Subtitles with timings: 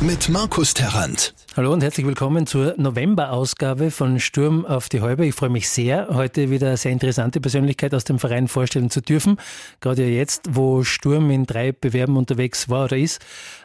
[0.00, 1.34] Mit Markus Terrant.
[1.56, 5.26] Hallo und herzlich willkommen zur November-Ausgabe von Sturm auf die Häupe.
[5.26, 9.00] Ich freue mich sehr, heute wieder eine sehr interessante Persönlichkeit aus dem Verein vorstellen zu
[9.00, 9.38] dürfen.
[9.80, 13.20] Gerade jetzt, wo Sturm in drei Bewerben unterwegs war oder ist,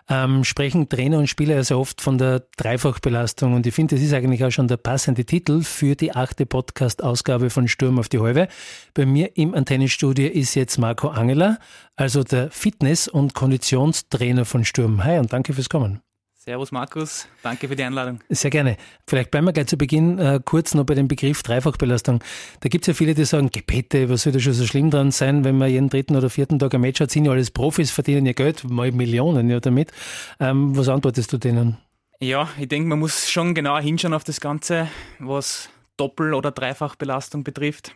[0.10, 3.54] ähm, sprechen Trainer und Spieler ja sehr oft von der Dreifachbelastung.
[3.54, 7.52] Und ich finde, das ist eigentlich auch schon der passende Titel für die achte Podcast-Ausgabe
[7.52, 8.48] von Sturm auf die Häupe.
[8.96, 11.60] Bei mir im Antennenstudio ist jetzt Marco Angeler,
[11.96, 15.04] also der Fitness- und Konditionstrainer von Sturm.
[15.04, 16.02] Hi und danke fürs Kommen.
[16.46, 18.20] Servus Markus, danke für die Einladung.
[18.28, 18.76] Sehr gerne.
[19.08, 22.22] Vielleicht bleiben wir gleich zu Beginn äh, kurz noch bei dem Begriff Dreifachbelastung.
[22.60, 25.12] Da gibt es ja viele, die sagen, Gebete, was soll da schon so schlimm dran
[25.12, 27.92] sein, wenn man jeden dritten oder vierten Tag ein Match hat, sind ja alles Profis,
[27.92, 29.94] verdienen ja Geld, mal Millionen ja damit.
[30.42, 31.78] Ähm, was antwortest du denen?
[32.20, 37.46] Ja, ich denke, man muss schon genauer hinschauen auf das Ganze, was Doppel- oder Dreifachbelastung
[37.46, 37.96] betrifft.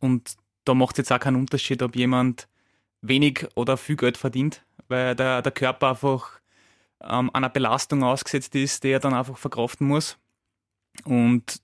[0.00, 2.48] Und da macht es jetzt auch keinen Unterschied, ob jemand
[3.02, 6.40] wenig oder viel Geld verdient, weil der, der Körper einfach
[7.02, 10.18] ähm, einer Belastung ausgesetzt ist, die er dann einfach verkraften muss.
[11.04, 11.60] Und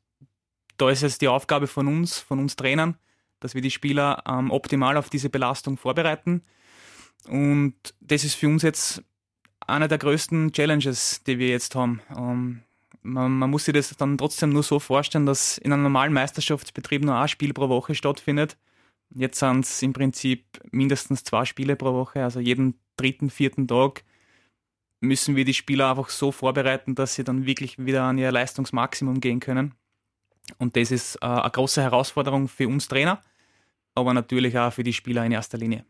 [0.76, 2.96] da ist es die Aufgabe von uns, von uns Trainern,
[3.40, 6.42] dass wir die Spieler ähm, optimal auf diese Belastung vorbereiten.
[7.28, 9.02] Und das ist für uns jetzt
[9.66, 12.02] einer der größten Challenges, die wir jetzt haben.
[12.16, 12.62] Ähm,
[13.02, 17.04] man, man, muss sich das dann trotzdem nur so vorstellen, dass in einem normalen Meisterschaftsbetrieb
[17.04, 18.56] nur ein Spiel pro Woche stattfindet.
[19.14, 24.04] Jetzt sind es im Prinzip mindestens zwei Spiele pro Woche, also jeden dritten, vierten Tag
[25.02, 29.20] müssen wir die Spieler einfach so vorbereiten, dass sie dann wirklich wieder an ihr Leistungsmaximum
[29.20, 29.74] gehen können.
[30.58, 33.22] Und das ist äh, eine große Herausforderung für uns Trainer,
[33.94, 35.84] aber natürlich auch für die Spieler in erster Linie.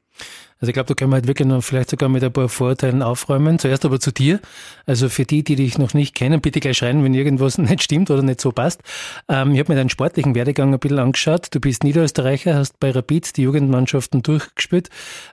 [0.60, 3.02] Also ich glaube, da können wir halt wirklich noch vielleicht sogar mit ein paar Vorurteilen
[3.02, 3.58] aufräumen.
[3.58, 4.40] Zuerst aber zu dir.
[4.86, 8.10] Also für die, die dich noch nicht kennen, bitte gleich schreien, wenn irgendwas nicht stimmt
[8.10, 8.80] oder nicht so passt.
[9.28, 11.48] Ähm, ich habe mir deinen sportlichen Werdegang ein bisschen angeschaut.
[11.50, 14.88] Du bist Niederösterreicher, hast bei Rapid die Jugendmannschaften durchgespielt.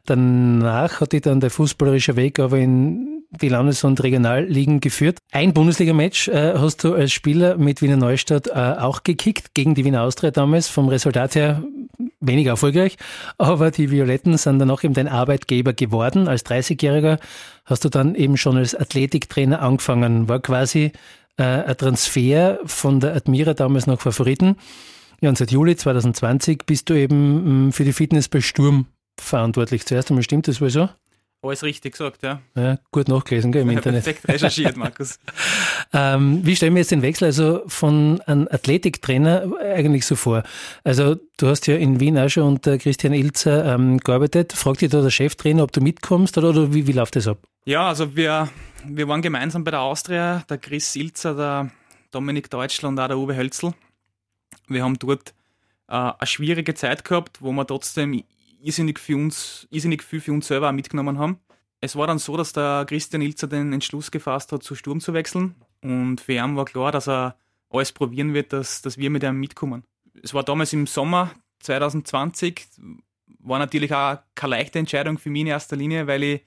[0.05, 5.19] Danach hat dich dann der fußballerische Weg aber in die Landes- und Regionalligen geführt.
[5.31, 9.85] Ein Bundesliga-Match äh, hast du als Spieler mit Wiener Neustadt äh, auch gekickt, gegen die
[9.85, 10.67] Wiener Austria damals.
[10.67, 11.63] Vom Resultat her
[12.19, 12.97] weniger erfolgreich,
[13.38, 16.28] aber die Violetten sind dann auch eben dein Arbeitgeber geworden.
[16.28, 17.19] Als 30-Jähriger
[17.66, 20.28] hast du dann eben schon als Athletiktrainer angefangen.
[20.28, 20.91] War quasi
[21.38, 24.56] äh, ein Transfer von der Admira damals nach Favoriten.
[25.22, 28.88] Ja, und seit Juli 2020 bist du eben mh, mm, für die Fitness bei Sturm
[29.19, 29.85] verantwortlich.
[29.85, 30.90] Zuerst einmal stimmt das wohl so?
[31.41, 32.41] Alles richtig gesagt, ja.
[32.55, 34.03] ja gut nachgelesen, gell, im Internet.
[34.03, 35.19] Perfekt recherchiert, Markus.
[35.94, 40.44] ähm, wie stellen wir jetzt den Wechsel also von einem Athletiktrainer eigentlich so vor?
[40.83, 44.51] Also du hast ja in Wien auch schon unter Christian Ilzer ähm, gearbeitet.
[44.51, 47.38] Fragt dich da der Cheftrainer, ob du mitkommst oder, oder wie, wie läuft das ab?
[47.63, 48.49] Ja, also wir,
[48.85, 51.72] wir waren gemeinsam bei der Austria, der Chris Ilzer, der
[52.11, 53.73] Dominik Deutschler und auch der Uwe Hölzl.
[54.67, 55.33] Wir haben dort
[55.88, 58.23] äh, eine schwierige Zeit gehabt, wo wir trotzdem
[58.62, 61.40] irrsinnig, für uns, irrsinnig viel für uns selber auch mitgenommen haben.
[61.81, 65.14] Es war dann so, dass der Christian Ilzer den Entschluss gefasst hat, zu Sturm zu
[65.14, 65.56] wechseln.
[65.81, 67.38] Und für ihn war klar, dass er
[67.70, 69.84] alles probieren wird, dass, dass wir mit ihm mitkommen.
[70.22, 72.68] Es war damals im Sommer 2020,
[73.40, 76.41] war natürlich auch keine leichte Entscheidung für mich in erster Linie, weil ich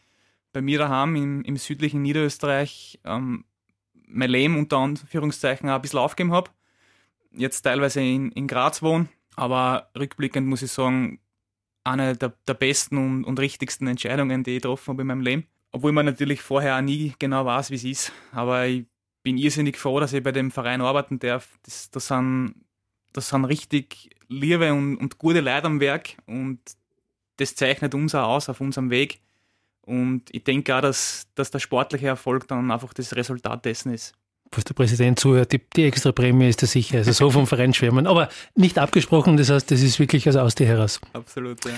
[0.52, 3.44] bei mir daheim im, im südlichen Niederösterreich ähm,
[4.06, 6.50] mein Leben unter Anführungszeichen auch ein bisschen aufgegeben habe.
[7.30, 11.18] Jetzt teilweise in, in Graz wohne, aber rückblickend muss ich sagen,
[11.84, 15.46] eine der, der besten und, und, richtigsten Entscheidungen, die ich getroffen habe in meinem Leben.
[15.72, 18.12] Obwohl man natürlich vorher auch nie genau weiß, wie es ist.
[18.32, 18.84] Aber ich
[19.22, 21.58] bin irrsinnig froh, dass ich bei dem Verein arbeiten darf.
[21.62, 22.54] Das, das, sind,
[23.12, 26.60] das sind richtig liebe und, und gute Leute am Werk und
[27.36, 29.20] das zeichnet uns auch aus auf unserem Weg.
[29.80, 34.14] Und ich denke auch, dass, dass der sportliche Erfolg dann einfach das Resultat dessen ist
[34.56, 36.98] was der Präsident zuhört, die, die extra Prämie ist da sicher.
[36.98, 38.06] Also so vom Verein schwärmen.
[38.06, 41.00] Aber nicht abgesprochen, das heißt, das ist wirklich also aus dir heraus.
[41.12, 41.72] Absolut, ja.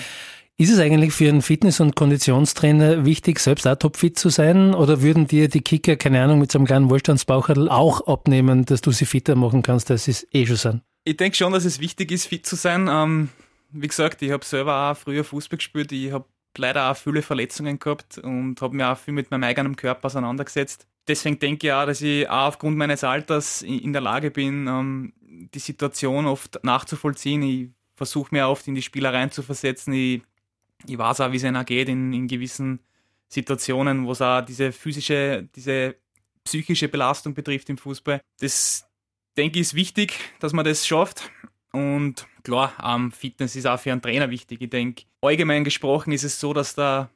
[0.57, 4.73] Ist es eigentlich für einen Fitness- und Konditionstrainer wichtig, selbst auch topfit zu sein?
[4.73, 8.81] Oder würden dir die Kicker, keine Ahnung, mit so einem kleinen Wohlstandsbaucherl auch abnehmen, dass
[8.81, 10.83] du sie fitter machen kannst, als sie es eh schon sind?
[11.03, 12.89] Ich denke schon, dass es wichtig ist, fit zu sein.
[12.89, 13.31] Ähm,
[13.73, 15.91] wie gesagt, ich habe selber auch früher Fußball gespielt.
[15.91, 16.25] Ich habe
[16.59, 20.87] leider auch viele Verletzungen gehabt und habe mich auch viel mit meinem eigenen Körper auseinandergesetzt
[21.07, 25.13] deswegen denke ich auch, dass ich auch aufgrund meines Alters in der Lage bin, ähm,
[25.21, 27.43] die Situation oft nachzuvollziehen.
[27.43, 29.93] Ich versuche mir oft in die Spieler reinzuversetzen.
[29.93, 30.23] Ich,
[30.87, 32.81] ich weiß auch, wie es einer geht in, in gewissen
[33.29, 35.97] Situationen, wo es auch diese physische, diese
[36.45, 38.21] psychische Belastung betrifft im Fußball.
[38.41, 38.87] Das
[39.37, 41.31] denke ich ist wichtig, dass man das schafft.
[41.73, 44.61] Und klar, ähm, Fitness ist auch für einen Trainer wichtig.
[44.63, 47.11] Ich denke, allgemein gesprochen ist es so, dass da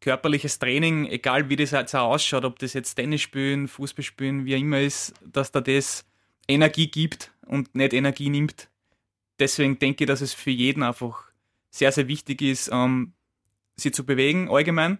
[0.00, 4.44] körperliches Training, egal wie das jetzt auch ausschaut, ob das jetzt Tennis spielen, Fußball spielen,
[4.44, 6.04] wie immer ist, dass da das
[6.48, 8.68] Energie gibt und nicht Energie nimmt.
[9.38, 11.24] Deswegen denke ich, dass es für jeden einfach
[11.70, 13.14] sehr, sehr wichtig ist, ähm,
[13.76, 14.98] sie zu bewegen allgemein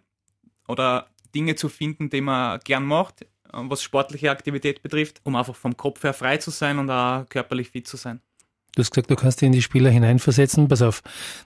[0.69, 5.56] oder Dinge zu finden, die man gern macht, ähm, was sportliche Aktivität betrifft, um einfach
[5.56, 8.20] vom Kopf her frei zu sein und auch körperlich fit zu sein.
[8.75, 10.67] Du hast gesagt, du kannst dich in die Spieler hineinversetzen.
[10.67, 11.03] Pass auf,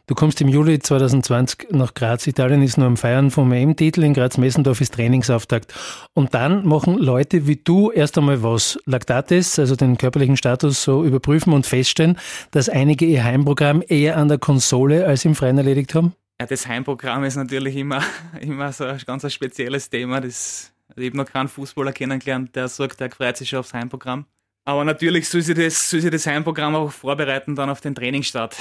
[0.06, 2.24] du kommst im Juli 2020 nach Graz.
[2.28, 4.04] Italien ist nur am Feiern vom EM-Titel.
[4.04, 5.74] In Graz-Messendorf ist Trainingsauftakt.
[6.14, 8.78] Und dann machen Leute wie du erst einmal was?
[8.84, 12.16] Lactates, also den körperlichen Status so überprüfen und feststellen,
[12.52, 16.14] dass einige ihr Heimprogramm eher an der Konsole als im Freien erledigt haben?
[16.40, 18.02] Ja, das Heimprogramm ist natürlich immer,
[18.40, 20.20] immer so ein ganz spezielles Thema.
[20.20, 24.26] Das, ich habe noch keinen Fußballer kennengelernt, der sagt, der freut sich schon aufs Heimprogramm.
[24.66, 28.56] Aber natürlich soll sich das, soll sich das Heimprogramm auch vorbereiten dann auf den Trainingsstart.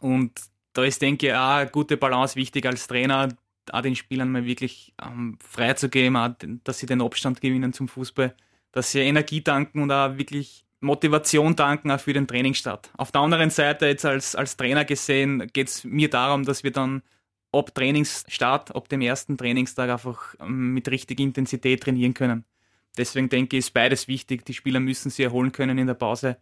[0.00, 0.32] Und
[0.72, 3.28] da ist, denke ich, auch eine gute Balance wichtig als Trainer,
[3.70, 8.34] auch den Spielern mal wirklich ähm, frei dass sie den Abstand gewinnen zum Fußball,
[8.72, 12.90] dass sie Energie tanken und auch wirklich Motivation tanken auch für den Trainingsstart.
[12.96, 16.72] Auf der anderen Seite, jetzt als, als Trainer gesehen, geht es mir darum, dass wir
[16.72, 17.02] dann
[17.52, 22.44] ab Trainingsstart, ab dem ersten Trainingstag einfach ähm, mit richtiger Intensität trainieren können.
[22.96, 24.44] Deswegen denke ich, ist beides wichtig.
[24.46, 26.38] Die Spieler müssen sie erholen können in der Pause,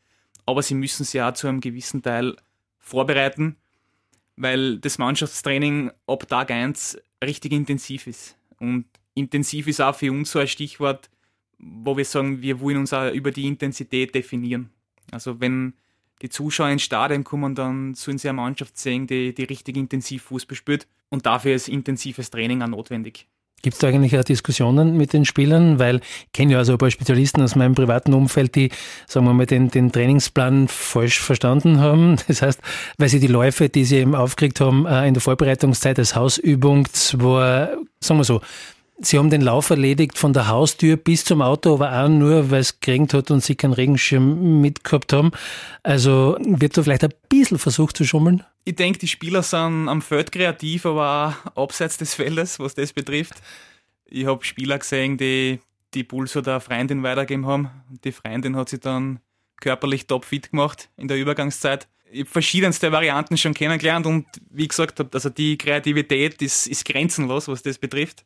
[0.47, 2.37] aber sie müssen sie auch zu einem gewissen Teil
[2.79, 3.57] vorbereiten,
[4.37, 8.37] weil das Mannschaftstraining ab Tag 1 richtig intensiv ist.
[8.59, 11.11] Und intensiv ist auch für uns so ein Stichwort,
[11.59, 14.71] wo wir sagen, wir wollen uns auch über die Intensität definieren.
[15.11, 15.75] Also wenn
[16.23, 20.25] die Zuschauer ins Stadion kommen, dann sollen sie eine Mannschaft sehen, die, die richtig intensiv
[20.25, 20.87] Fußball spielt.
[21.09, 23.29] Und dafür ist intensives Training auch notwendig.
[23.65, 25.79] Gibt es da eigentlich auch Diskussionen mit den Spielern?
[25.79, 28.69] Weil ich kenne ja also ein paar Spezialisten aus meinem privaten Umfeld, die,
[29.07, 32.17] sagen wir mal, den, den Trainingsplan falsch verstanden haben.
[32.29, 32.61] Das heißt,
[32.99, 36.87] weil sie die Läufe, die sie eben aufgeregt haben, äh, in der Vorbereitungszeit als Hausübung
[36.93, 37.71] zwar,
[38.01, 38.43] sagen wir so,
[39.05, 42.61] Sie haben den Lauf erledigt von der Haustür bis zum Auto, aber auch nur, weil
[42.61, 45.33] es geregnet hat und Sie keinen Regenschirm mitgehabt haben.
[45.83, 48.43] Also wird da vielleicht ein bisschen versucht zu schummeln?
[48.65, 52.93] Ich denke, die Spieler sind am Feld kreativ, aber auch abseits des Feldes, was das
[52.93, 53.35] betrifft.
[54.07, 55.61] Ich habe Spieler gesehen, die
[55.93, 57.71] die Pulso der Freundin weitergegeben haben.
[58.05, 59.21] Die Freundin hat sich dann
[59.61, 61.89] körperlich topfit gemacht in der Übergangszeit.
[62.11, 67.49] Ich habe verschiedenste Varianten schon kennengelernt und wie gesagt also die Kreativität ist, ist grenzenlos,
[67.49, 68.25] was das betrifft.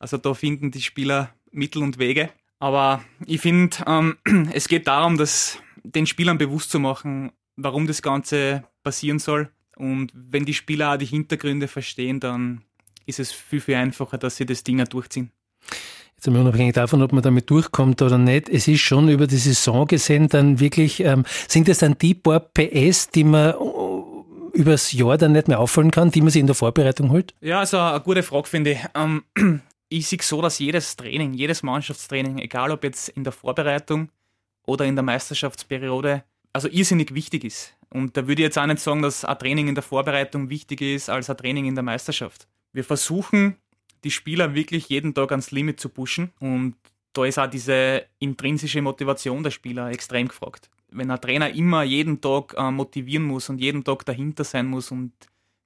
[0.00, 2.30] Also da finden die Spieler Mittel und Wege.
[2.58, 4.16] Aber ich finde, ähm,
[4.52, 9.50] es geht darum, dass den Spielern bewusst zu machen, warum das Ganze passieren soll.
[9.76, 12.62] Und wenn die Spieler auch die Hintergründe verstehen, dann
[13.06, 15.30] ist es viel, viel einfacher, dass sie das Ding auch durchziehen.
[16.16, 19.38] Jetzt einmal unabhängig davon, ob man damit durchkommt oder nicht, es ist schon über die
[19.38, 24.92] Saison gesehen dann wirklich, ähm, sind es dann die paar PS, die man äh, übers
[24.92, 27.34] Jahr dann nicht mehr auffallen kann, die man sich in der Vorbereitung holt?
[27.40, 28.80] Ja, also eine gute Frage, finde ich.
[28.94, 29.22] Ähm,
[29.90, 34.10] ich sehe so, dass jedes Training, jedes Mannschaftstraining, egal ob jetzt in der Vorbereitung
[34.64, 37.76] oder in der Meisterschaftsperiode, also irrsinnig wichtig ist.
[37.90, 40.86] Und da würde ich jetzt auch nicht sagen, dass ein Training in der Vorbereitung wichtiger
[40.86, 42.46] ist als ein Training in der Meisterschaft.
[42.72, 43.56] Wir versuchen,
[44.04, 46.76] die Spieler wirklich jeden Tag ans Limit zu pushen und
[47.12, 50.70] da ist auch diese intrinsische Motivation der Spieler extrem gefragt.
[50.92, 54.92] Wenn ein Trainer immer jeden Tag äh, motivieren muss und jeden Tag dahinter sein muss
[54.92, 55.12] und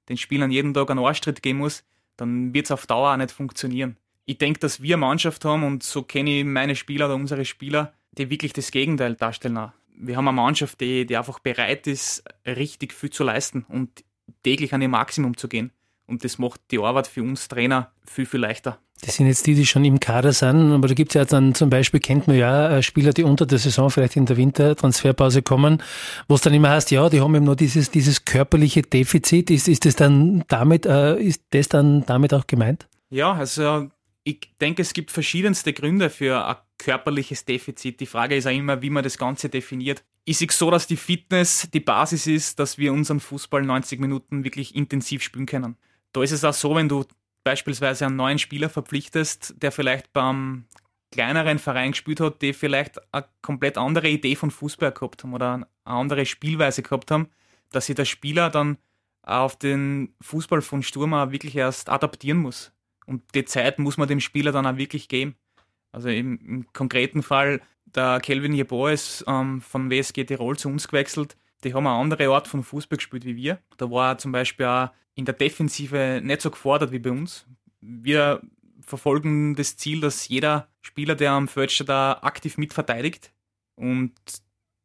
[0.09, 1.83] den Spielern jeden Tag einen Arschtritt geben muss,
[2.17, 5.63] dann wird es auf Dauer auch nicht funktionieren ich denke, dass wir eine Mannschaft haben
[5.63, 9.71] und so kenne ich meine Spieler oder unsere Spieler, die wirklich das Gegenteil darstellen.
[9.97, 14.03] Wir haben eine Mannschaft, die, die einfach bereit ist, richtig viel zu leisten und
[14.43, 15.71] täglich an ihr Maximum zu gehen.
[16.07, 18.79] Und das macht die Arbeit für uns Trainer viel, viel leichter.
[19.01, 21.53] Das sind jetzt die, die schon im Kader sind, aber da gibt es ja dann
[21.53, 25.41] zum Beispiel, kennt man ja äh, Spieler, die unter der Saison vielleicht in der Wintertransferpause
[25.41, 25.83] kommen,
[26.27, 29.51] wo es dann immer heißt, ja, die haben eben nur dieses, dieses körperliche Defizit.
[29.51, 32.87] Ist, ist das dann damit, äh, ist das dann damit auch gemeint?
[33.09, 33.89] Ja, also
[34.25, 37.99] ich denke, es gibt verschiedenste Gründe für ein körperliches Defizit.
[37.99, 40.03] Die Frage ist auch immer, wie man das Ganze definiert.
[40.25, 44.43] Ist es so, dass die Fitness die Basis ist, dass wir unseren Fußball 90 Minuten
[44.43, 45.77] wirklich intensiv spielen können?
[46.11, 47.05] Da ist es auch so, wenn du
[47.43, 50.65] beispielsweise einen neuen Spieler verpflichtest, der vielleicht beim
[51.11, 55.53] kleineren Verein gespielt hat, die vielleicht eine komplett andere Idee von Fußball gehabt haben oder
[55.53, 57.29] eine andere Spielweise gehabt haben,
[57.71, 58.79] dass sich der Spieler dann
[59.21, 62.71] auf den Fußball von Sturm auch wirklich erst adaptieren muss.
[63.05, 65.35] Und die Zeit muss man dem Spieler dann auch wirklich geben.
[65.91, 70.87] Also im, im konkreten Fall, der Kelvin Jeboa ist ähm, von WSG Tirol zu uns
[70.87, 71.37] gewechselt.
[71.63, 73.59] Die haben eine andere Art von Fußball gespielt wie wir.
[73.77, 77.47] Da war er zum Beispiel auch in der Defensive nicht so gefordert wie bei uns.
[77.79, 78.41] Wir
[78.81, 83.31] verfolgen das Ziel, dass jeder Spieler, der am Feld steht, da aktiv mitverteidigt.
[83.75, 84.13] Und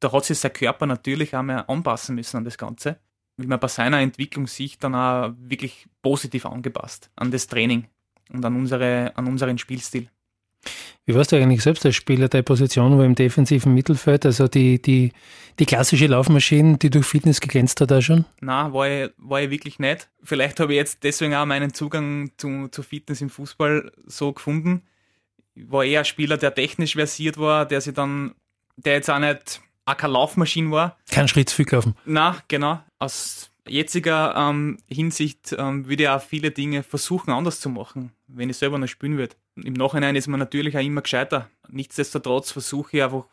[0.00, 2.98] da hat sich sein Körper natürlich auch mehr anpassen müssen an das Ganze.
[3.36, 7.88] Wie man bei seiner Entwicklung sieht, dann auch wirklich positiv angepasst an das Training
[8.32, 10.08] und an, unsere, an unseren Spielstil.
[11.06, 12.28] Wie warst du eigentlich selbst als Spieler?
[12.28, 15.12] Deine Position war im defensiven Mittelfeld, also die, die,
[15.58, 18.26] die klassische Laufmaschine, die durch Fitness geglänzt hat, da schon?
[18.40, 20.08] Na, war ich, war ich wirklich nicht.
[20.22, 24.82] Vielleicht habe ich jetzt deswegen auch meinen Zugang zu, zu Fitness im Fußball so gefunden.
[25.54, 28.34] Ich war eher ein Spieler, der technisch versiert war, der sich dann,
[28.76, 30.96] der jetzt auch nicht auch keine Laufmaschine war.
[31.10, 31.96] Kein Schritt zu viel laufen.
[32.04, 32.80] Na, genau.
[32.98, 38.50] Aus jetziger ähm, Hinsicht ähm, würde ich auch viele Dinge versuchen anders zu machen, wenn
[38.50, 39.36] ich selber noch spielen würde.
[39.56, 41.50] Im Nachhinein ist man natürlich auch immer gescheiter.
[41.68, 43.26] Nichtsdestotrotz versuche ich einfach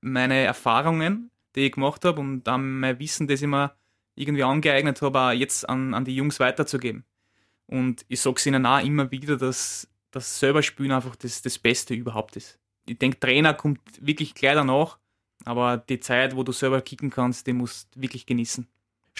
[0.00, 3.72] meine Erfahrungen, die ich gemacht habe und dann mein Wissen, das ich mir
[4.14, 7.04] irgendwie angeeignet habe, auch jetzt an, an die Jungs weiterzugeben.
[7.66, 11.58] Und ich sage es ihnen auch immer wieder, dass das selber Spielen einfach das, das
[11.58, 12.58] Beste überhaupt ist.
[12.86, 14.98] Ich denke, Trainer kommt wirklich gleich danach,
[15.44, 18.66] aber die Zeit, wo du selber kicken kannst, die musst du wirklich genießen.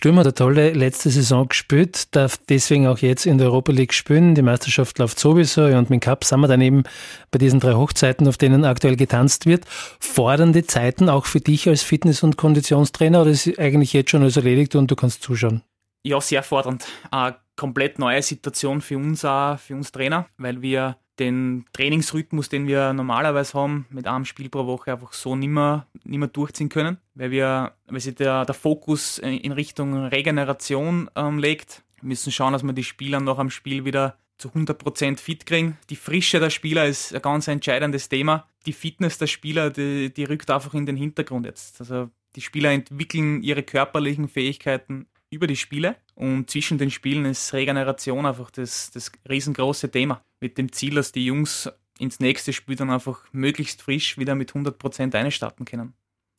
[0.00, 4.34] Hat eine tolle letzte Saison gespielt, darf deswegen auch jetzt in der Europa League spielen.
[4.34, 6.82] Die Meisterschaft läuft sowieso und mit dem Cup sind wir dann eben
[7.30, 9.64] bei diesen drei Hochzeiten, auf denen aktuell getanzt wird.
[10.00, 14.36] Fordernde Zeiten auch für dich als Fitness- und Konditionstrainer oder ist eigentlich jetzt schon alles
[14.36, 15.62] erledigt und du kannst zuschauen?
[16.04, 16.84] Ja, sehr fordernd.
[17.12, 22.66] Eine komplett neue Situation für uns auch, für uns Trainer, weil wir den Trainingsrhythmus, den
[22.66, 27.30] wir normalerweise haben, mit einem Spiel pro Woche einfach so nimmer, nimmer durchziehen können, weil
[27.30, 31.82] wir, weil sich der, der Fokus in Richtung Regeneration ähm, legt.
[32.00, 35.78] Wir müssen schauen, dass wir die Spieler nach dem Spiel wieder zu 100% fit kriegen.
[35.88, 38.48] Die Frische der Spieler ist ein ganz entscheidendes Thema.
[38.66, 41.80] Die Fitness der Spieler, die, die rückt einfach in den Hintergrund jetzt.
[41.80, 47.52] Also die Spieler entwickeln ihre körperlichen Fähigkeiten über die Spiele und zwischen den Spielen ist
[47.52, 50.22] Regeneration einfach das, das riesengroße Thema.
[50.40, 54.52] Mit dem Ziel, dass die Jungs ins nächste Spiel dann einfach möglichst frisch wieder mit
[54.52, 55.94] 100% einstarten können.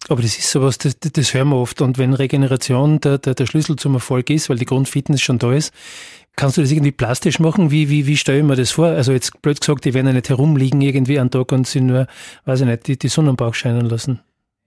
[0.09, 1.81] Aber das ist sowas, das, das hören wir oft.
[1.81, 5.53] Und wenn Regeneration der, der, der Schlüssel zum Erfolg ist, weil die Grundfitness schon da
[5.53, 5.73] ist,
[6.35, 7.71] kannst du das irgendwie plastisch machen?
[7.71, 8.87] Wie, wie, wie stelle ich mir das vor?
[8.87, 12.07] Also jetzt blöd gesagt, die werden ja nicht herumliegen irgendwie an Tag und sie nur,
[12.45, 14.19] weiß ich nicht, die, die Sonne am Bauch scheinen lassen.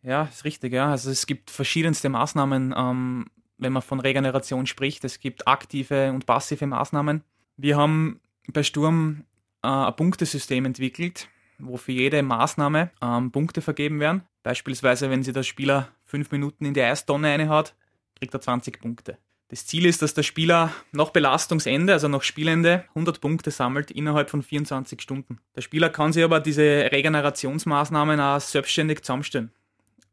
[0.02, 0.90] Ja, ist richtig, ja.
[0.90, 3.26] Also es gibt verschiedenste Maßnahmen, ähm,
[3.58, 5.04] wenn man von Regeneration spricht.
[5.04, 7.22] Es gibt aktive und passive Maßnahmen.
[7.56, 8.20] Wir haben
[8.52, 9.24] bei Sturm
[9.62, 14.22] äh, ein Punktesystem entwickelt, wo für jede Maßnahme ähm, Punkte vergeben werden.
[14.42, 17.74] Beispielsweise, wenn sich der Spieler fünf Minuten in die Eistonne eine hat,
[18.18, 19.18] kriegt er 20 Punkte.
[19.48, 24.28] Das Ziel ist, dass der Spieler nach Belastungsende, also nach Spielende, 100 Punkte sammelt innerhalb
[24.28, 25.38] von 24 Stunden.
[25.54, 29.52] Der Spieler kann sich aber diese Regenerationsmaßnahmen auch selbstständig zusammenstellen,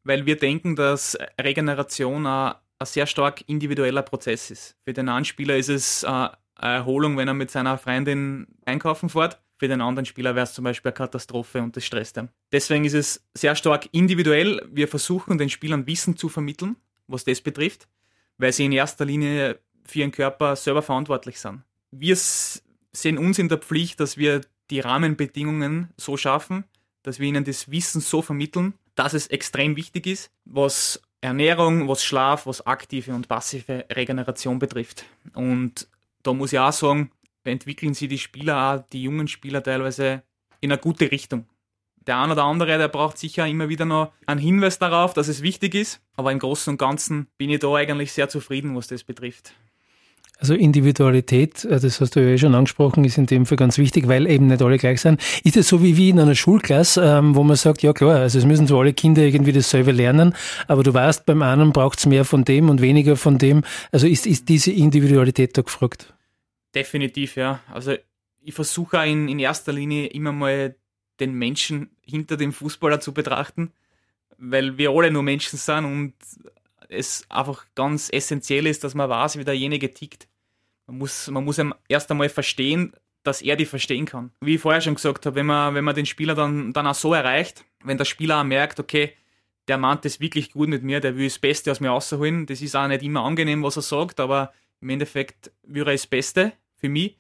[0.03, 4.75] weil wir denken, dass Regeneration auch ein sehr stark individueller Prozess ist.
[4.85, 9.09] Für den einen Spieler ist es äh, eine Erholung, wenn er mit seiner Freundin einkaufen
[9.09, 9.39] fährt.
[9.57, 12.29] Für den anderen Spieler wäre es zum Beispiel eine Katastrophe und das stresst ihn.
[12.51, 14.61] Deswegen ist es sehr stark individuell.
[14.71, 16.75] Wir versuchen den Spielern Wissen zu vermitteln,
[17.07, 17.87] was das betrifft,
[18.37, 21.61] weil sie in erster Linie für ihren Körper selber verantwortlich sind.
[21.91, 26.65] Wir sehen uns in der Pflicht, dass wir die Rahmenbedingungen so schaffen,
[27.03, 32.03] dass wir ihnen das Wissen so vermitteln, dass es extrem wichtig ist, was Ernährung, was
[32.03, 35.06] Schlaf, was aktive und passive Regeneration betrifft.
[35.34, 35.88] Und
[36.22, 37.12] da muss ich auch sagen,
[37.46, 40.24] entwickeln sie die Spieler auch, die jungen Spieler teilweise
[40.60, 41.48] in eine gute Richtung.
[42.06, 45.42] Der eine oder andere, der braucht sicher immer wieder noch einen Hinweis darauf, dass es
[45.42, 46.01] wichtig ist.
[46.18, 49.53] Aber im Großen und Ganzen bin ich da eigentlich sehr zufrieden, was das betrifft.
[50.43, 53.77] Also Individualität, äh, das hast du ja eh schon angesprochen, ist in dem Fall ganz
[53.77, 55.21] wichtig, weil eben nicht alle gleich sind.
[55.45, 58.39] Ist es so wie, wie in einer Schulklasse, ähm, wo man sagt, ja klar, also
[58.39, 60.35] es müssen zwar alle Kinder irgendwie dasselbe lernen,
[60.67, 63.63] aber du weißt, beim einen braucht es mehr von dem und weniger von dem.
[63.93, 66.13] Also ist, ist diese Individualität da gefragt?
[66.75, 67.62] Definitiv, ja.
[67.71, 67.93] Also
[68.41, 70.75] ich versuche in, in erster Linie immer mal
[71.21, 73.71] den Menschen hinter dem Fußballer zu betrachten,
[74.38, 76.13] weil wir alle nur Menschen sind und
[76.89, 80.27] es einfach ganz essentiell ist, dass man weiß, wie derjenige tickt.
[80.87, 84.31] Man muss, man muss erst einmal verstehen, dass er die verstehen kann.
[84.41, 86.95] Wie ich vorher schon gesagt habe, wenn man, wenn man den Spieler dann, dann auch
[86.95, 89.13] so erreicht, wenn der Spieler auch merkt, okay,
[89.67, 92.45] der meint das wirklich gut mit mir, der will das Beste aus mir rausholen.
[92.45, 96.05] Das ist auch nicht immer angenehm, was er sagt, aber im Endeffekt will er das
[96.05, 97.17] Beste für mich.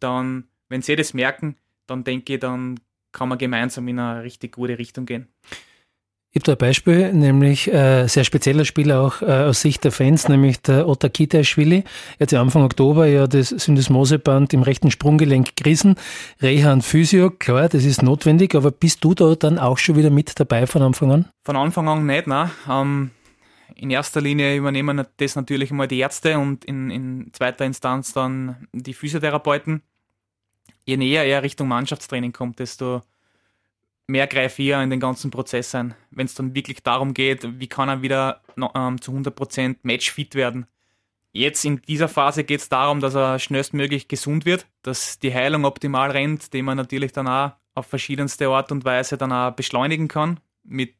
[0.00, 1.56] Dann, wenn sie das merken,
[1.86, 2.80] dann denke ich, dann
[3.12, 5.28] kann man gemeinsam in eine richtig gute Richtung gehen.
[6.36, 9.92] Ich habe da ein Beispiel, nämlich äh, sehr spezieller Spieler auch äh, aus Sicht der
[9.92, 11.84] Fans, nämlich der Otta Kitaschwili.
[12.18, 15.94] Er hat ja Anfang Oktober ja das Syndesmoseband im rechten Sprunggelenk gerissen.
[16.42, 20.10] Reha und Physio, klar, das ist notwendig, aber bist du da dann auch schon wieder
[20.10, 21.28] mit dabei von Anfang an?
[21.44, 22.50] Von Anfang an nicht, nein.
[22.68, 23.10] Ähm,
[23.76, 28.66] in erster Linie übernehmen das natürlich einmal die Ärzte und in, in zweiter Instanz dann
[28.72, 29.82] die Physiotherapeuten.
[30.84, 33.02] Je näher er Richtung Mannschaftstraining kommt, desto
[34.06, 35.94] mehr greife ich in den ganzen Prozess ein.
[36.10, 40.66] Wenn es dann wirklich darum geht, wie kann er wieder ähm, zu 100% matchfit werden.
[41.32, 45.64] Jetzt in dieser Phase geht es darum, dass er schnellstmöglich gesund wird, dass die Heilung
[45.64, 50.06] optimal rennt, dem man natürlich dann auch auf verschiedenste Art und Weise dann auch beschleunigen
[50.06, 50.94] kann mit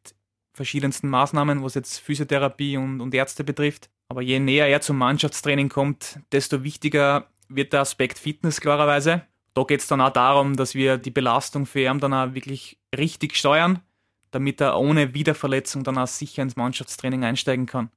[0.53, 3.91] verschiedensten Maßnahmen, was jetzt Physiotherapie und, und Ärzte betrifft.
[4.09, 9.23] Aber je näher er zum Mannschaftstraining kommt, desto wichtiger wird der Aspekt Fitness klarerweise.
[9.55, 12.79] Da geht es dann auch darum, dass wir die Belastung für ihn dann auch wirklich
[12.99, 13.81] richtig steuern,
[14.31, 17.91] damit er ohne Wiederverletzung dann auch sicher ins Mannschaftstraining einsteigen kann.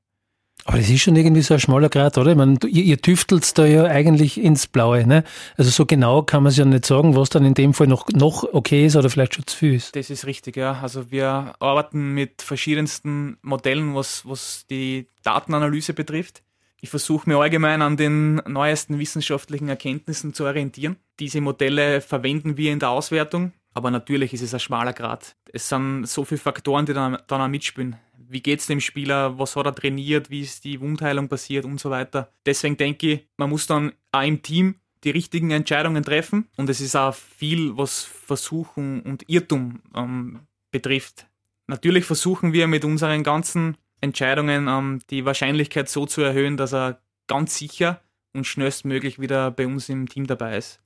[0.65, 2.31] Aber das ist schon irgendwie so ein schmaler Grad, oder?
[2.31, 5.23] Ich meine, ihr, ihr tüftelt da ja eigentlich ins Blaue, ne?
[5.55, 8.09] Also so genau kann man es ja nicht sagen, was dann in dem Fall noch,
[8.09, 9.95] noch okay ist oder vielleicht schon zu viel ist.
[9.95, 10.79] Das ist richtig, ja.
[10.81, 16.43] Also wir arbeiten mit verschiedensten Modellen, was, was die Datenanalyse betrifft.
[16.81, 20.97] Ich versuche mir allgemein an den neuesten wissenschaftlichen Erkenntnissen zu orientieren.
[21.19, 25.35] Diese Modelle verwenden wir in der Auswertung, aber natürlich ist es ein schmaler Grad.
[25.53, 27.95] Es sind so viele Faktoren, die dann, dann auch mitspielen
[28.29, 31.79] wie geht es dem Spieler, was hat er trainiert, wie ist die Wundheilung passiert und
[31.79, 32.31] so weiter.
[32.45, 36.81] Deswegen denke ich, man muss dann auch im Team die richtigen Entscheidungen treffen und es
[36.81, 40.41] ist auch viel, was Versuchung und Irrtum ähm,
[40.71, 41.27] betrifft.
[41.67, 47.01] Natürlich versuchen wir mit unseren ganzen Entscheidungen ähm, die Wahrscheinlichkeit so zu erhöhen, dass er
[47.27, 48.01] ganz sicher
[48.33, 50.79] und schnellstmöglich wieder bei uns im Team dabei ist.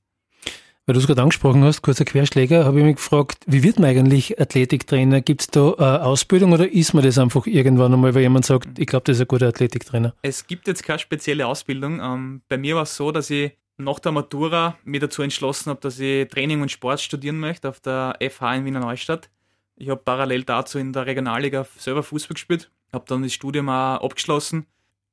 [0.92, 3.88] Weil du es gerade angesprochen hast, kurzer Querschläger, habe ich mich gefragt, wie wird man
[3.88, 5.22] eigentlich Athletiktrainer?
[5.22, 8.78] Gibt es da eine Ausbildung oder ist man das einfach irgendwann einmal, weil jemand sagt,
[8.78, 10.14] ich glaube, das ist ein guter Athletiktrainer?
[10.20, 11.98] Es gibt jetzt keine spezielle Ausbildung.
[12.02, 15.80] Ähm, bei mir war es so, dass ich nach der Matura mir dazu entschlossen habe,
[15.80, 19.30] dass ich Training und Sport studieren möchte auf der FH in Wiener Neustadt.
[19.76, 24.04] Ich habe parallel dazu in der Regionalliga selber Fußball gespielt, habe dann das Studium auch
[24.04, 24.66] abgeschlossen.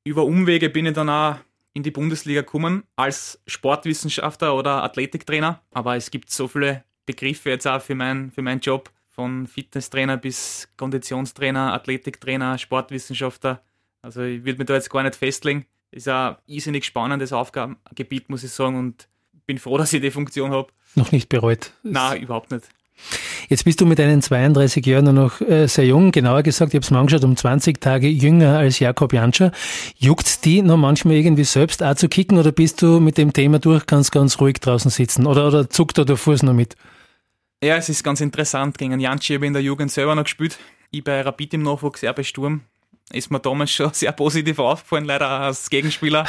[0.03, 1.35] Über Umwege bin ich dann auch
[1.73, 5.61] in die Bundesliga kommen als Sportwissenschaftler oder Athletiktrainer.
[5.71, 10.15] Aber es gibt so viele Begriffe jetzt auch für, mein, für meinen Job, von Fitnesstrainer
[10.15, 13.61] bis Konditionstrainer, Athletiktrainer, Sportwissenschaftler.
[14.01, 15.65] Also ich würde mich da jetzt gar nicht festlegen.
[15.91, 19.09] Ist ein irrsinnig spannendes Aufgabengebiet, muss ich sagen, und
[19.45, 20.71] bin froh, dass ich die Funktion habe.
[20.95, 21.73] Noch nicht bereut?
[21.83, 22.69] Nein, überhaupt nicht.
[23.47, 26.75] Jetzt bist du mit deinen 32 Jahren nur noch äh, sehr jung, genauer gesagt, ich
[26.75, 29.51] habe es mir angeschaut, um 20 Tage jünger als Jakob Janscher.
[29.95, 33.59] Juckt's die noch manchmal irgendwie selbst auch zu kicken oder bist du mit dem Thema
[33.59, 36.75] durch ganz, ganz ruhig draußen sitzen oder, oder zuckt da der Fuß noch mit?
[37.63, 38.77] Ja, es ist ganz interessant.
[38.77, 40.57] Gegen Janschi habe ich in der Jugend selber noch gespielt.
[40.91, 42.61] Ich bei Rapid im Nachwuchs, er bei Sturm.
[43.11, 46.25] Ist mir damals schon sehr positiv aufgefallen, leider als Gegenspieler.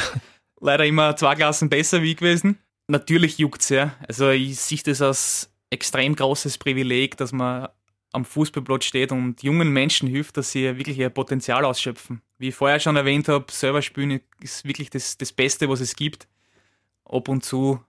[0.61, 2.57] leider immer zwei Klassen besser wie gewesen.
[2.87, 3.93] Natürlich juckt's ja.
[4.07, 7.69] Also ich sehe das als extrem großes Privileg, dass man
[8.13, 12.21] am Fußballplatz steht und jungen Menschen hilft, dass sie wirklich ihr Potenzial ausschöpfen.
[12.37, 15.95] Wie ich vorher schon erwähnt habe, selber spielen ist wirklich das, das Beste, was es
[15.95, 16.27] gibt.
[17.05, 17.79] Ab und zu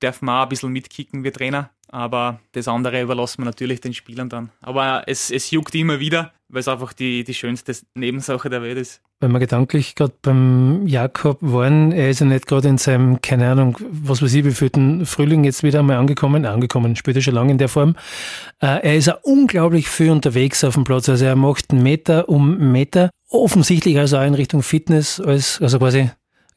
[0.00, 3.94] darf man auch ein bisschen mitkicken wie Trainer, aber das andere überlassen wir natürlich den
[3.94, 4.50] Spielern dann.
[4.60, 8.78] Aber es, es juckt immer wieder, weil es einfach die, die schönste Nebensache der Welt
[8.78, 9.02] ist.
[9.18, 13.50] Wenn wir gedanklich gerade beim Jakob waren, er ist ja nicht gerade in seinem, keine
[13.50, 17.56] Ahnung, was weiß ich, wievielten Frühling jetzt wieder einmal angekommen, angekommen, später schon lange in
[17.56, 17.96] der Form.
[18.60, 22.72] Äh, er ist ja unglaublich viel unterwegs auf dem Platz, also er macht Meter um
[22.72, 26.10] Meter, offensichtlich also auch in Richtung Fitness, als, also quasi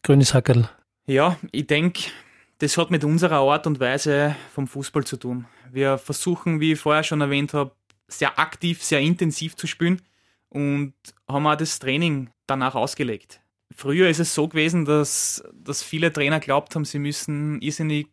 [0.04, 0.69] grünes Hackerl.
[1.08, 2.10] Ja, ich denke,
[2.58, 5.45] das hat mit unserer Art und Weise vom Fußball zu tun.
[5.72, 7.72] Wir versuchen, wie ich vorher schon erwähnt habe,
[8.10, 10.02] sehr aktiv, sehr intensiv zu spielen
[10.50, 10.93] und
[11.26, 13.41] haben auch das Training danach ausgelegt.
[13.75, 18.07] Früher ist es so gewesen, dass, dass viele Trainer glaubt haben, sie müssen irrsinnig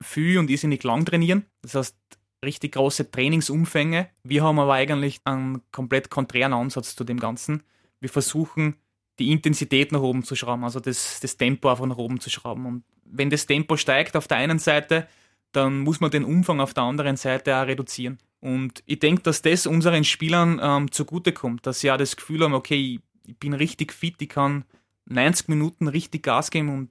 [0.00, 1.44] viel und irrsinnig lang trainieren.
[1.62, 1.96] Das heißt,
[2.44, 4.08] richtig große Trainingsumfänge.
[4.22, 7.62] Wir haben aber eigentlich einen komplett konträren Ansatz zu dem Ganzen.
[8.00, 8.76] Wir versuchen,
[9.18, 12.66] die Intensität nach oben zu schrauben, also das, das Tempo einfach nach oben zu schrauben.
[12.66, 15.08] Und wenn das Tempo steigt auf der einen Seite,
[15.52, 18.18] dann muss man den Umfang auf der anderen Seite auch reduzieren.
[18.40, 22.54] Und ich denke, dass das unseren Spielern ähm, zugutekommt, dass sie auch das Gefühl haben,
[22.54, 24.64] okay, ich bin richtig fit, ich kann
[25.06, 26.90] 90 Minuten richtig Gas geben und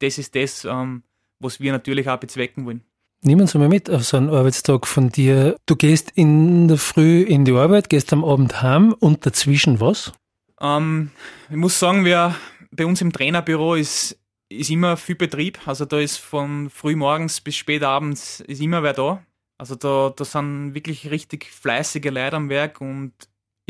[0.00, 1.02] das ist das, ähm,
[1.38, 2.82] was wir natürlich auch bezwecken wollen.
[3.22, 5.56] Nehmen Sie mal mit auf so einen Arbeitstag von dir.
[5.66, 10.12] Du gehst in der Früh in die Arbeit, gehst am Abend heim und dazwischen was?
[10.58, 11.10] Ähm,
[11.50, 12.34] ich muss sagen, wir,
[12.70, 15.58] bei uns im Trainerbüro ist, ist immer viel Betrieb.
[15.66, 19.22] Also da ist von früh morgens bis spät abends ist immer wer da.
[19.58, 23.12] Also da, da sind wirklich richtig fleißige Leute am Werk und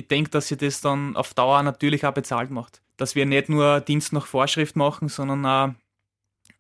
[0.01, 2.83] ich denke, dass sie das dann auf Dauer natürlich auch bezahlt macht.
[2.97, 5.71] Dass wir nicht nur Dienst nach Vorschrift machen, sondern auch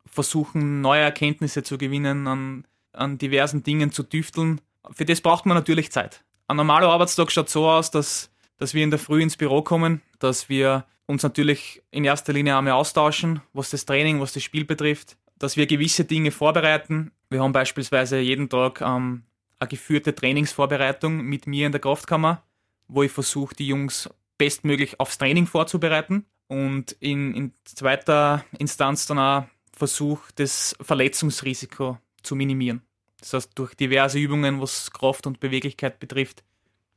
[0.06, 4.60] versuchen, neue Erkenntnisse zu gewinnen, an, an diversen Dingen zu tüfteln.
[4.92, 6.24] Für das braucht man natürlich Zeit.
[6.48, 10.02] Ein normaler Arbeitstag schaut so aus, dass, dass wir in der Früh ins Büro kommen,
[10.18, 14.64] dass wir uns natürlich in erster Linie einmal austauschen, was das Training, was das Spiel
[14.64, 17.12] betrifft, dass wir gewisse Dinge vorbereiten.
[17.30, 19.22] Wir haben beispielsweise jeden Tag ähm,
[19.58, 22.42] eine geführte Trainingsvorbereitung mit mir in der Kraftkammer,
[22.90, 29.18] wo ich versuche, die Jungs bestmöglich aufs Training vorzubereiten und in, in zweiter Instanz dann
[29.18, 32.82] auch versuche, das Verletzungsrisiko zu minimieren.
[33.20, 36.42] Das heißt, durch diverse Übungen, was Kraft und Beweglichkeit betrifft,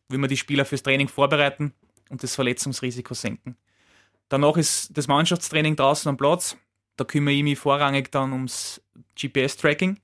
[0.09, 1.73] will man die Spieler fürs Training vorbereiten
[2.09, 3.57] und das Verletzungsrisiko senken.
[4.29, 6.57] Danach ist das Mannschaftstraining draußen am Platz.
[6.95, 8.81] Da kümmere ich mich vorrangig dann ums
[9.19, 9.99] GPS-Tracking.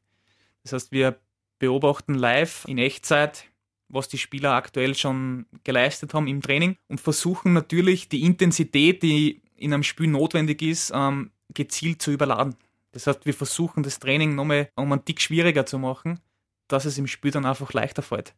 [0.64, 1.20] Das heißt, wir
[1.58, 3.46] beobachten live in Echtzeit,
[3.90, 9.42] was die Spieler aktuell schon geleistet haben im Training und versuchen natürlich die Intensität, die
[9.58, 12.56] in einem Spiel notwendig ist, ähm, gezielt zu überladen.
[12.92, 16.20] Das heißt, wir versuchen das Training nochmal um einen Tick schwieriger zu machen,
[16.68, 18.34] dass es im Spiel dann einfach leichter fällt.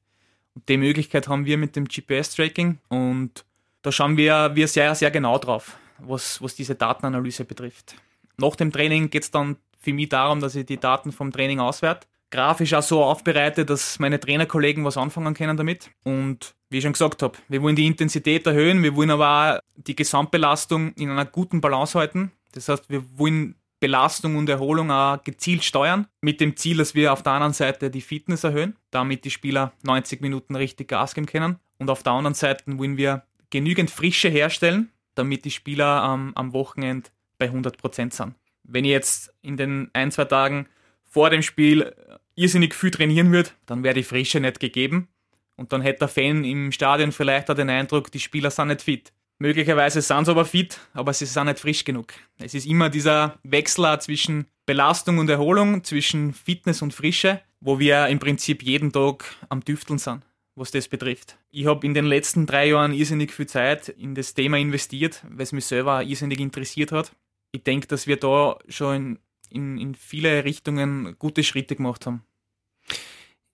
[0.55, 3.45] Und die Möglichkeit haben wir mit dem GPS-Tracking und
[3.81, 7.95] da schauen wir, wir sehr, sehr genau drauf, was, was diese Datenanalyse betrifft.
[8.37, 11.59] Nach dem Training geht es dann für mich darum, dass ich die Daten vom Training
[11.59, 12.07] auswerte.
[12.31, 15.91] Grafisch auch so aufbereite, dass meine Trainerkollegen was anfangen können damit.
[16.03, 19.59] Und wie ich schon gesagt habe, wir wollen die Intensität erhöhen, wir wollen aber auch
[19.75, 22.31] die Gesamtbelastung in einer guten Balance halten.
[22.53, 27.11] Das heißt, wir wollen Belastung und Erholung auch gezielt steuern, mit dem Ziel, dass wir
[27.11, 31.27] auf der anderen Seite die Fitness erhöhen, damit die Spieler 90 Minuten richtig Gas geben
[31.27, 31.57] können.
[31.79, 36.53] Und auf der anderen Seite wollen wir genügend Frische herstellen, damit die Spieler ähm, am
[36.53, 38.35] Wochenende bei 100% sind.
[38.63, 40.67] Wenn ich jetzt in den ein, zwei Tagen
[41.11, 41.93] vor dem Spiel
[42.35, 45.09] irrsinnig viel trainieren würde, dann wäre die Frische nicht gegeben.
[45.57, 48.81] Und dann hätte der Fan im Stadion vielleicht auch den Eindruck, die Spieler sind nicht
[48.81, 49.13] fit.
[49.37, 52.13] Möglicherweise sind sie aber fit, aber sie sind nicht frisch genug.
[52.37, 58.07] Es ist immer dieser Wechsel zwischen Belastung und Erholung, zwischen Fitness und Frische, wo wir
[58.07, 60.23] im Prinzip jeden Tag am Düfteln sind,
[60.55, 61.37] was das betrifft.
[61.49, 65.43] Ich habe in den letzten drei Jahren irrsinnig viel Zeit in das Thema investiert, weil
[65.43, 67.11] es mich selber irrsinnig interessiert hat.
[67.51, 69.19] Ich denke, dass wir da schon
[69.51, 72.23] in, in, viele Richtungen gute Schritte gemacht haben.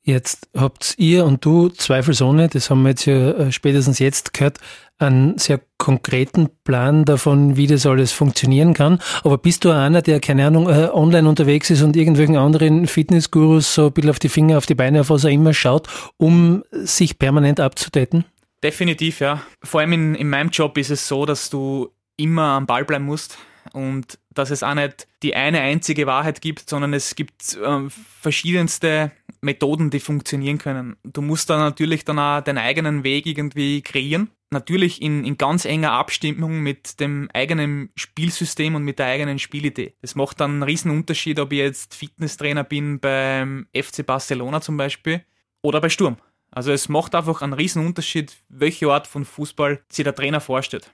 [0.08, 4.58] Jetzt habt ihr und du zweifelsohne, das haben wir jetzt ja äh, spätestens jetzt gehört,
[5.00, 9.00] einen sehr konkreten Plan davon, wie das alles funktionieren kann.
[9.26, 13.74] Aber bist du einer, der, keine Ahnung, äh, online unterwegs ist und irgendwelchen anderen Fitnessgurus
[13.74, 16.64] so ein bisschen auf die Finger, auf die Beine, auf was er immer schaut, um
[16.72, 18.24] sich permanent abzudaten?
[18.64, 19.42] Definitiv, ja.
[19.62, 23.06] Vor allem in, in meinem Job ist es so, dass du immer am Ball bleiben
[23.06, 23.38] musst
[23.74, 27.90] und dass es auch nicht die eine einzige Wahrheit gibt, sondern es gibt äh,
[28.22, 30.96] verschiedenste Methoden, die funktionieren können.
[31.04, 34.30] Du musst dann natürlich dann auch deinen eigenen Weg irgendwie kreieren.
[34.50, 39.96] Natürlich in, in ganz enger Abstimmung mit dem eigenen Spielsystem und mit der eigenen Spielidee.
[40.02, 44.78] Das macht dann einen riesen Unterschied, ob ich jetzt Fitnesstrainer bin beim FC Barcelona zum
[44.78, 45.24] Beispiel
[45.62, 46.18] oder bei Sturm.
[46.50, 50.92] Also es macht einfach einen riesen Unterschied, welche Art von Fußball sich der Trainer vorstellt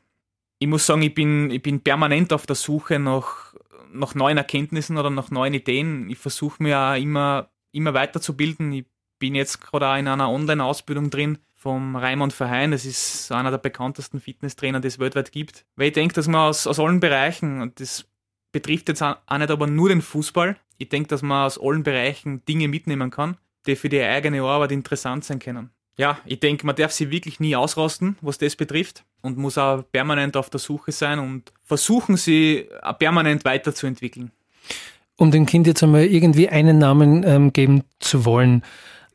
[0.63, 3.54] ich muss sagen, ich bin, ich bin permanent auf der Suche nach,
[3.91, 6.10] nach neuen Erkenntnissen oder nach neuen Ideen.
[6.10, 8.71] Ich versuche mir auch immer, immer weiterzubilden.
[8.71, 8.86] Ich
[9.19, 12.71] bin jetzt gerade auch in einer Online-Ausbildung drin vom Raimund Verheyen.
[12.71, 15.65] Das ist einer der bekanntesten Fitnesstrainer, die es weltweit gibt.
[15.76, 18.06] Weil ich denke, dass man aus, aus allen Bereichen, und das
[18.54, 22.45] betrifft jetzt auch nicht aber nur den Fußball, ich denke, dass man aus allen Bereichen
[22.45, 23.36] Dinge mitnehmen kann,
[23.67, 27.39] die für die eigene Arbeit interessant sein können ja, ich denke, man darf sie wirklich
[27.39, 32.17] nie ausrasten, was das betrifft und muss auch permanent auf der Suche sein und versuchen,
[32.17, 34.31] sie permanent weiterzuentwickeln.
[35.15, 38.63] Um dem Kind jetzt einmal irgendwie einen Namen ähm, geben zu wollen,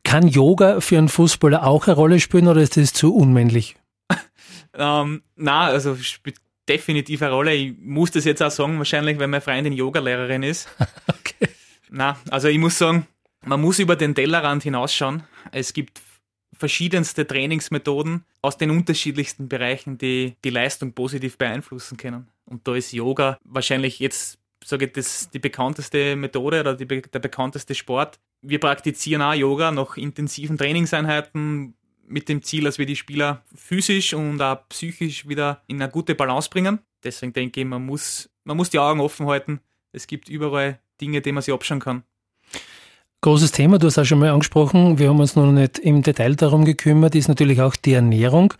[0.03, 3.75] kann Yoga für einen Fußballer auch eine Rolle spielen oder ist das zu unmännlich?
[4.73, 7.53] ähm, na, also spielt definitiv eine Rolle.
[7.53, 10.67] Ich muss das jetzt auch sagen, wahrscheinlich, weil meine Freundin Yogalehrerin ist.
[11.07, 11.49] okay.
[11.89, 13.05] Na, also ich muss sagen,
[13.45, 15.23] man muss über den Tellerrand hinausschauen.
[15.51, 16.01] Es gibt
[16.59, 22.27] verschiedenste Trainingsmethoden aus den unterschiedlichsten Bereichen, die die Leistung positiv beeinflussen können.
[22.45, 27.19] Und da ist Yoga wahrscheinlich jetzt, sage ich, das, die bekannteste Methode oder die, der
[27.19, 28.19] bekannteste Sport.
[28.41, 34.13] Wir praktizieren auch Yoga nach intensiven Trainingseinheiten mit dem Ziel, dass wir die Spieler physisch
[34.13, 36.79] und auch psychisch wieder in eine gute Balance bringen.
[37.03, 39.61] Deswegen denke ich, man muss, man muss die Augen offen halten.
[39.93, 42.03] Es gibt überall Dinge, die man sich abschauen kann.
[43.21, 46.35] Großes Thema, du hast auch schon mal angesprochen, wir haben uns noch nicht im Detail
[46.35, 48.53] darum gekümmert, ist natürlich auch die Ernährung.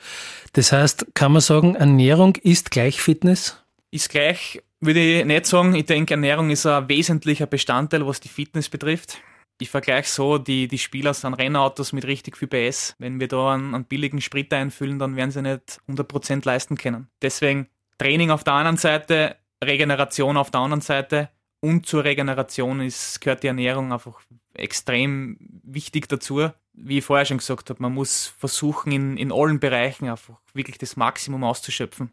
[0.52, 3.64] Das heißt, kann man sagen, Ernährung ist gleich Fitness?
[3.90, 5.76] Ist gleich, würde ich nicht sagen.
[5.76, 9.22] Ich denke, Ernährung ist ein wesentlicher Bestandteil, was die Fitness betrifft.
[9.62, 12.96] Ich vergleiche so, die, die Spieler sind Rennautos mit richtig viel PS.
[13.00, 17.08] Wenn wir da einen, einen billigen Sprit einfüllen, dann werden sie nicht 100% leisten können.
[17.22, 17.68] Deswegen
[17.98, 21.30] Training auf der einen Seite, Regeneration auf der anderen Seite
[21.62, 24.22] und zur Regeneration ist, gehört die Ernährung einfach
[24.54, 26.50] extrem wichtig dazu.
[26.74, 30.78] Wie ich vorher schon gesagt habe, man muss versuchen, in, in allen Bereichen einfach wirklich
[30.78, 32.12] das Maximum auszuschöpfen.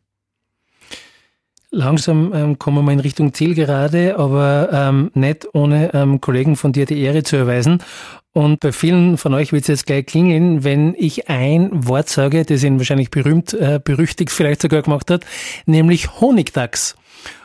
[1.77, 6.87] Langsam ähm, kommen wir in Richtung Zielgerade, aber ähm, nicht ohne ähm, Kollegen von dir
[6.87, 7.83] die Ehre zu erweisen.
[8.33, 12.47] Und bei vielen von euch wird es jetzt gleich klingeln, wenn ich ein Wort sage,
[12.47, 15.27] das ihn wahrscheinlich berühmt, äh, berüchtigt vielleicht sogar gemacht hat,
[15.67, 16.97] nämlich Honigdachs.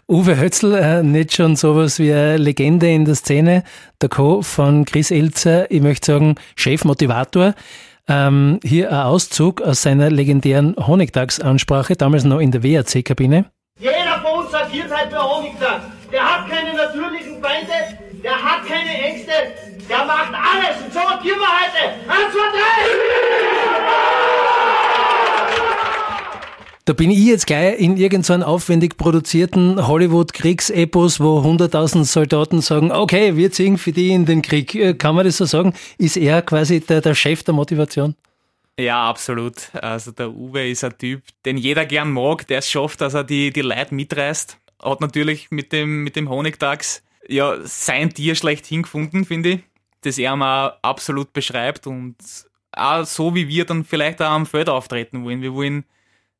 [0.07, 3.65] Uwe Hötzl, äh, nicht schon sowas wie eine Legende in der Szene,
[4.01, 4.41] der Co.
[4.43, 7.53] von Chris Elzer, ich möchte sagen, Chefmotivator.
[8.07, 13.51] Ähm, hier ein Auszug aus seiner legendären Honigdachs-Ansprache, damals noch in der WRC-Kabine.
[13.81, 15.85] Jeder von uns agiert halt bei Honigdachs.
[16.11, 17.73] Der hat keine natürlichen Feinde,
[18.23, 19.31] der hat keine Ängste,
[19.89, 20.85] der macht alles.
[20.85, 21.89] Und so agieren wir heute.
[22.07, 23.21] Eins, zwei, drei!
[26.85, 33.35] Da bin ich jetzt gleich in irgendeinem aufwendig produzierten Hollywood-Kriegsepos, wo 100.000 Soldaten sagen, okay,
[33.35, 34.75] wir ziehen für die in den Krieg.
[34.75, 35.73] Äh, kann man das so sagen?
[35.97, 38.13] Ist er quasi der, der Chef der Motivation?
[38.79, 39.73] Ja, absolut.
[39.75, 43.23] Also der Uwe ist ein Typ, den jeder gern mag, der es schafft, dass er
[43.23, 44.57] die, die Leute mitreißt.
[44.81, 49.59] Hat natürlich mit dem, mit dem Honigdachs ja sein Tier schlechthin gefunden, finde ich.
[50.01, 52.15] Das er mal absolut beschreibt und
[52.71, 55.41] auch so wie wir dann vielleicht auch am Feld auftreten wollen.
[55.41, 55.85] Wir wollen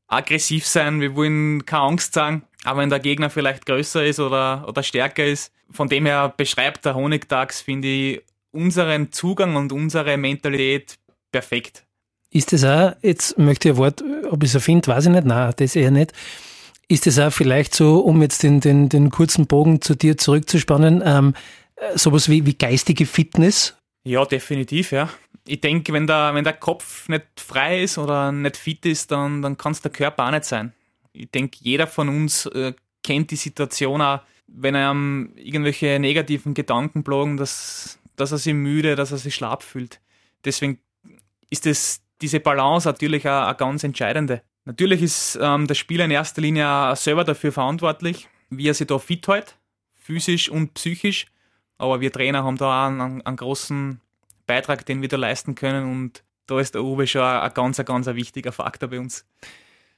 [0.08, 4.66] aggressiv sein, wir wollen keine Angst sagen, aber wenn der Gegner vielleicht größer ist oder,
[4.68, 5.54] oder stärker ist.
[5.70, 10.98] Von dem her beschreibt der Honigdachs, finde ich, unseren Zugang und unsere Mentalität
[11.32, 11.86] perfekt.
[12.32, 15.26] Ist das auch, jetzt möchte ich ein Wort, ob ich es erfinde, weiß ich nicht,
[15.26, 16.14] nein, das eher nicht.
[16.88, 21.02] Ist das auch vielleicht so, um jetzt den, den, den kurzen Bogen zu dir zurückzuspannen,
[21.06, 21.34] ähm,
[21.96, 23.76] sowas wie, wie geistige Fitness?
[24.04, 25.10] Ja, definitiv, ja
[25.46, 29.42] ich denke, wenn der, wenn der Kopf nicht frei ist oder nicht fit ist, dann,
[29.42, 30.74] dann kann es der Körper auch nicht sein.
[31.14, 36.54] Ich denke, jeder von uns äh, kennt die Situation auch, wenn er um, irgendwelche negativen
[36.54, 40.00] Gedanken plagen, dass, dass er sich müde, dass er sich schlapp fühlt.
[40.46, 40.80] Deswegen
[41.50, 44.42] ist das, diese Balance natürlich auch ganz entscheidende.
[44.66, 48.88] Natürlich ist ähm, der Spieler in erster Linie auch selber dafür verantwortlich, wie er sich
[48.88, 49.58] da fit hält,
[49.96, 51.26] physisch und psychisch.
[51.78, 54.00] Aber wir Trainer haben da auch einen, einen großen
[54.46, 55.92] Beitrag, den wir da leisten können.
[55.92, 59.26] Und da ist der Uwe schon ein ganz, ganz ein wichtiger Faktor bei uns.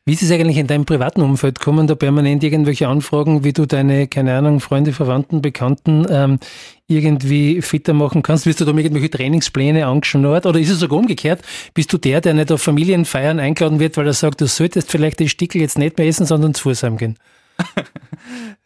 [0.06, 1.62] Wie ist es eigentlich in deinem privaten Umfeld?
[1.62, 6.40] Kommen da permanent irgendwelche Anfragen, wie du deine, keine Ahnung, Freunde, Verwandten, Bekannten ähm,
[6.88, 8.46] irgendwie fitter machen kannst?
[8.46, 10.46] Wirst du da irgendwelche Trainingspläne angeschaut?
[10.46, 11.42] Oder ist es sogar umgekehrt?
[11.74, 15.22] Bist du der, der nicht auf Familienfeiern eingeladen wird, weil er sagt, du solltest vielleicht
[15.22, 17.18] den Stickel jetzt nicht mehr essen, sondern zu Fuß heimgehen?
[17.58, 17.86] das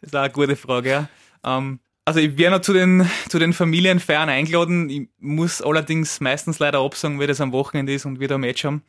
[0.00, 1.08] ist auch eine gute Frage, ja.
[1.44, 4.90] Ähm, also ich wäre noch zu den, zu den Familienfeiern eingeladen.
[4.90, 8.40] Ich muss allerdings meistens leider absagen, weil das am Wochenende ist und wir da ein
[8.40, 8.82] Match haben.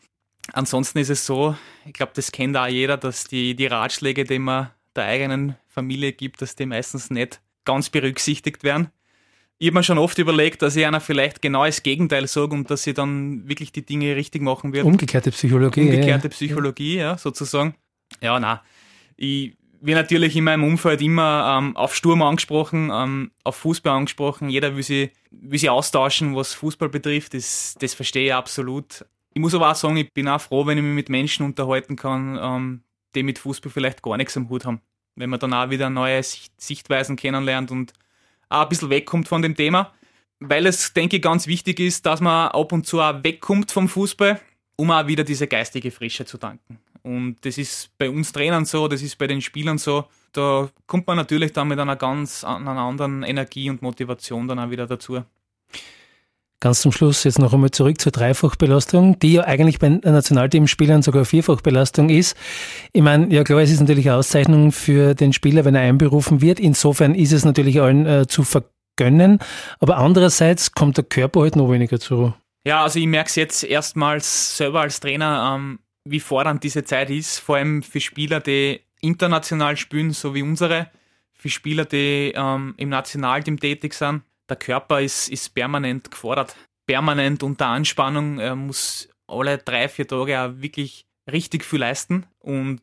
[0.53, 4.39] Ansonsten ist es so, ich glaube, das kennt auch jeder, dass die, die Ratschläge, die
[4.39, 8.89] man der eigenen Familie gibt, dass die meistens nicht ganz berücksichtigt werden.
[9.57, 12.71] Ich habe mir schon oft überlegt, dass ich einer vielleicht genau das Gegenteil sage und
[12.71, 14.85] dass sie dann wirklich die Dinge richtig machen wird.
[14.85, 15.81] Umgekehrte Psychologie.
[15.81, 16.29] Umgekehrte ja.
[16.29, 17.75] Psychologie, ja, sozusagen.
[18.21, 18.63] Ja, na.
[19.17, 24.49] Ich wir natürlich in meinem Umfeld immer ähm, auf Sturm angesprochen, ähm, auf Fußball angesprochen.
[24.49, 27.33] Jeder will sich, will sich austauschen, was Fußball betrifft.
[27.33, 29.05] Das, das verstehe ich absolut.
[29.33, 31.95] Ich muss aber auch sagen, ich bin auch froh, wenn ich mich mit Menschen unterhalten
[31.95, 32.83] kann, ähm,
[33.15, 34.81] die mit Fußball vielleicht gar nichts am Hut haben.
[35.15, 37.93] Wenn man dann auch wieder neue Sichtweisen kennenlernt und
[38.49, 39.93] auch ein bisschen wegkommt von dem Thema.
[40.39, 43.89] Weil es, denke ich, ganz wichtig ist, dass man ab und zu auch wegkommt vom
[43.89, 44.39] Fußball,
[44.77, 46.79] um auch wieder diese geistige Frische zu tanken.
[47.01, 50.05] Und das ist bei uns Trainern so, das ist bei den Spielern so.
[50.31, 54.69] Da kommt man natürlich dann mit einer ganz einer anderen Energie und Motivation dann auch
[54.69, 55.23] wieder dazu.
[56.61, 61.23] Ganz zum Schluss jetzt noch einmal zurück zur Dreifachbelastung, die ja eigentlich bei Nationalteamspielern sogar
[61.23, 62.35] Vierfachbelastung ist.
[62.91, 66.41] Ich meine, ja klar, es ist natürlich eine Auszeichnung für den Spieler, wenn er einberufen
[66.41, 66.59] wird.
[66.59, 69.39] Insofern ist es natürlich allen äh, zu vergönnen.
[69.79, 72.33] Aber andererseits kommt der Körper halt noch weniger zu.
[72.65, 77.09] Ja, also ich merke es jetzt erstmals selber als Trainer, ähm, wie fordernd diese Zeit
[77.09, 80.91] ist, vor allem für Spieler, die international spielen, so wie unsere,
[81.31, 84.23] für Spieler, die ähm, im Nationalteam tätig sind.
[84.49, 90.39] Der Körper ist, ist permanent gefordert, permanent unter Anspannung, er muss alle drei, vier Tage
[90.39, 92.25] auch wirklich richtig viel leisten.
[92.39, 92.81] Und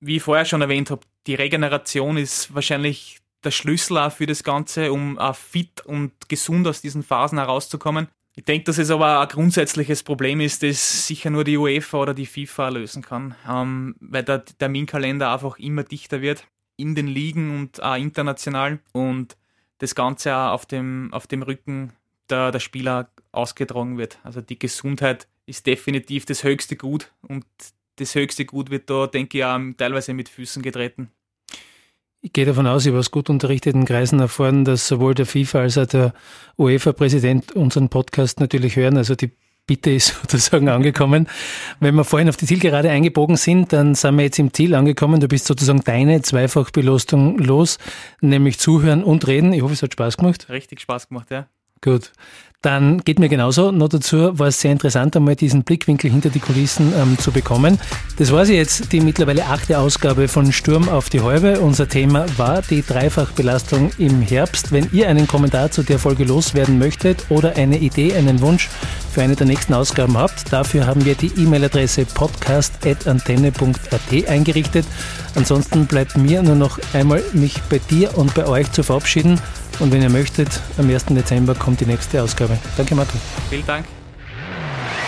[0.00, 4.44] wie ich vorher schon erwähnt habe, die Regeneration ist wahrscheinlich der Schlüssel auch für das
[4.44, 8.08] Ganze, um auch fit und gesund aus diesen Phasen herauszukommen.
[8.34, 12.14] Ich denke, dass es aber ein grundsätzliches Problem ist, das sicher nur die UEFA oder
[12.14, 17.58] die FIFA lösen kann, ähm, weil der Terminkalender einfach immer dichter wird in den Ligen
[17.58, 19.38] und auch international und
[19.78, 21.92] das Ganze auch auf dem, auf dem Rücken
[22.30, 24.18] der, der Spieler ausgetragen wird.
[24.24, 27.44] Also die Gesundheit ist definitiv das höchste Gut und
[27.96, 31.10] das höchste Gut wird da, denke ich, auch teilweise mit Füßen getreten.
[32.20, 35.60] Ich gehe davon aus, ich habe aus gut unterrichteten Kreisen erfahren, dass sowohl der FIFA
[35.60, 36.12] als auch der
[36.58, 38.96] UEFA-Präsident unseren Podcast natürlich hören.
[38.96, 39.30] Also die
[39.66, 41.28] Bitte ist sozusagen angekommen.
[41.80, 45.20] Wenn wir vorhin auf die Zielgerade eingebogen sind, dann sind wir jetzt im Ziel angekommen.
[45.20, 47.78] Du bist sozusagen deine Zweifachbelastung los,
[48.20, 49.52] nämlich zuhören und reden.
[49.52, 50.48] Ich hoffe, es hat Spaß gemacht.
[50.48, 51.46] Richtig Spaß gemacht, ja.
[51.80, 52.12] Gut.
[52.62, 53.70] Dann geht mir genauso.
[53.70, 57.78] Noch dazu war es sehr interessant, einmal diesen Blickwinkel hinter die Kulissen ähm, zu bekommen.
[58.18, 61.60] Das war sie jetzt, die mittlerweile achte Ausgabe von Sturm auf die Häube.
[61.60, 64.72] Unser Thema war die Dreifachbelastung im Herbst.
[64.72, 68.70] Wenn ihr einen Kommentar zu der Folge loswerden möchtet oder eine Idee, einen Wunsch
[69.12, 74.86] für eine der nächsten Ausgaben habt, dafür haben wir die E-Mail-Adresse podcast.antenne.at eingerichtet.
[75.34, 79.38] Ansonsten bleibt mir nur noch einmal mich bei dir und bei euch zu verabschieden.
[79.78, 81.06] Und wenn ihr möchtet, am 1.
[81.06, 82.45] Dezember kommt die nächste Ausgabe.
[82.76, 83.20] Danke, Martin.
[83.50, 83.86] Vielen Dank.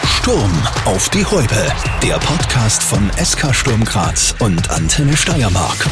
[0.04, 0.52] Sturm
[0.84, 1.66] auf die Häupe.
[2.02, 5.86] Der Podcast von SK Sturm Graz und Antenne Steiermark.